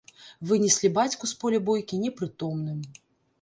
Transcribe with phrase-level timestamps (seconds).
[0.51, 2.81] Вынеслі бацьку з поля бойкі непрытомным.